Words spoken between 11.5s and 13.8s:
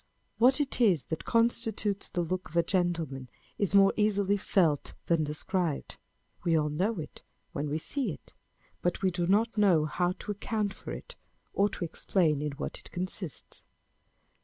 or to explain in what it consists.